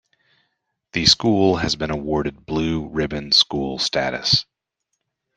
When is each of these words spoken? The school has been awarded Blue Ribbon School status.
The 0.93 1.05
school 1.05 1.57
has 1.57 1.75
been 1.75 1.91
awarded 1.91 2.43
Blue 2.47 2.87
Ribbon 2.87 3.31
School 3.31 3.77
status. 3.77 4.45